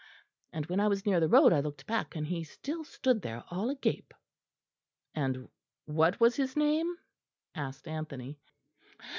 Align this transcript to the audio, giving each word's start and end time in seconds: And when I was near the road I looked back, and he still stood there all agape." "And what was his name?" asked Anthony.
And 0.51 0.65
when 0.65 0.79
I 0.79 0.87
was 0.87 1.05
near 1.05 1.19
the 1.19 1.27
road 1.29 1.53
I 1.53 1.59
looked 1.59 1.85
back, 1.85 2.15
and 2.15 2.25
he 2.25 2.43
still 2.43 2.83
stood 2.83 3.21
there 3.21 3.43
all 3.51 3.69
agape." 3.69 4.15
"And 5.13 5.47
what 5.85 6.19
was 6.19 6.35
his 6.37 6.57
name?" 6.57 6.95
asked 7.53 7.87
Anthony. 7.87 8.39